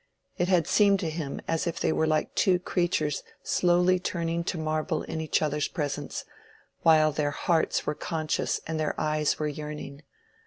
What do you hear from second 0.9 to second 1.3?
to